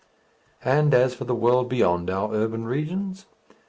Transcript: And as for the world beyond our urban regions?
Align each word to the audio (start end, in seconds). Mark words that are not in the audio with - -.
And 0.65 0.95
as 0.95 1.13
for 1.13 1.25
the 1.25 1.35
world 1.35 1.69
beyond 1.69 2.09
our 2.09 2.33
urban 2.33 2.65
regions? 2.65 3.27